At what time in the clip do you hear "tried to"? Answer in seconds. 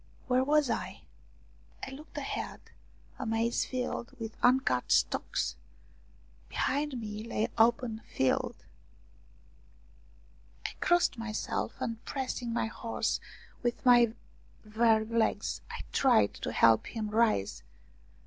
15.91-16.51